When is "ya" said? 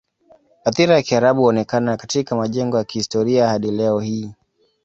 0.95-1.01, 2.77-2.83